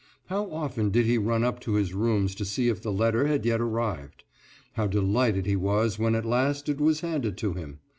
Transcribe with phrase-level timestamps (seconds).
[0.29, 3.45] How often did he run up to his rooms to see if the letter had
[3.45, 4.23] yet arrived!
[4.73, 7.81] How delighted he was when at last it was handed to him!